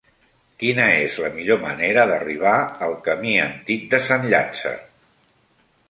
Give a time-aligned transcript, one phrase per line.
[0.61, 2.55] Quina és la millor manera d'arribar
[2.87, 4.77] al camí Antic de Sant Llàtzer?